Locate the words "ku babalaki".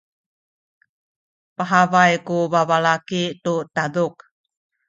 2.27-3.23